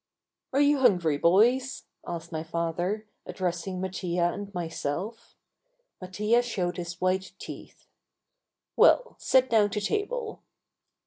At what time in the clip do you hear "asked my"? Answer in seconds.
2.07-2.41